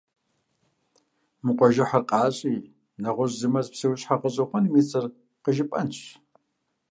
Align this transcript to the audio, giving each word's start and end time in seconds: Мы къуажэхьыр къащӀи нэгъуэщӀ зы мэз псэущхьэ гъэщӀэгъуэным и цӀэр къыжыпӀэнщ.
Мы 1.43 1.51
къуажэхьыр 1.57 2.03
къащӀи 2.09 2.51
нэгъуэщӀ 3.01 3.35
зы 3.39 3.47
мэз 3.53 3.67
псэущхьэ 3.71 4.15
гъэщӀэгъуэным 4.21 4.75
и 4.79 4.83
цӀэр 4.89 5.05
къыжыпӀэнщ. 5.43 5.99